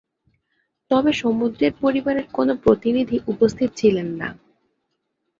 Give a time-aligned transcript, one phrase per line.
[0.91, 4.29] তবে সমুদ্রের পরিবারের কোনো প্রতিনিধি উপস্থিত ছিলেন না।